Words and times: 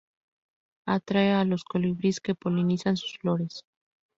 Atrae 0.87 1.31
a 1.33 1.43
los 1.45 1.63
colibríes, 1.63 2.19
que 2.21 2.33
polinizan 2.33 2.97
sus 2.97 3.19
flores. 3.19 3.63